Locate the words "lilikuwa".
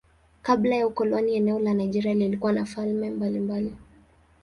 2.13-2.53